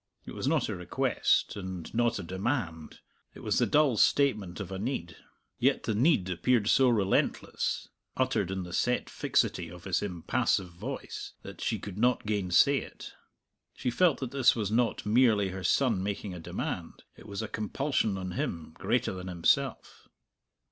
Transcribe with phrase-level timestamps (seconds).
[0.25, 3.01] It was not a request, and not a demand;
[3.35, 5.15] it was the dull statement of a need.
[5.59, 11.33] Yet the need appeared so relentless, uttered in the set fixity of his impassive voice,
[11.43, 13.13] that she could not gainsay it.
[13.75, 17.47] She felt that this was not merely her son making a demand; it was a
[17.47, 20.07] compulsion on him greater than himself.